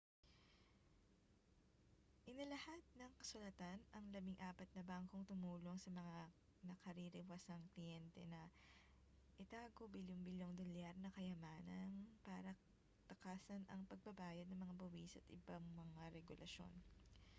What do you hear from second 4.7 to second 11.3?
na bangkong tumulong sa mga nakaririwasang kliyente na itago bilyon-bilyong dolyar na